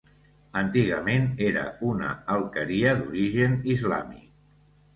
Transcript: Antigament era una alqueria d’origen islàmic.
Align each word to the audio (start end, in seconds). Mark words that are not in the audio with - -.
Antigament 0.61 1.27
era 1.49 1.67
una 1.91 2.09
alqueria 2.37 2.97
d’origen 3.03 3.57
islàmic. 3.77 4.29